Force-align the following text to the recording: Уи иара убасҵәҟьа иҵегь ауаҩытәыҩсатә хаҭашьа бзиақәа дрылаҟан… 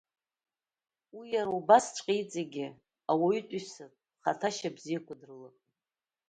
Уи 1.17 1.25
иара 1.35 1.51
убасҵәҟьа 1.59 2.13
иҵегь 2.21 2.59
ауаҩытәыҩсатә 3.11 3.97
хаҭашьа 4.23 4.75
бзиақәа 4.75 5.19
дрылаҟан… 5.19 5.65